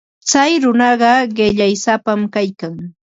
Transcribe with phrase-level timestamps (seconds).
[0.27, 2.75] Tsay runaqa qillaysapam kaykan.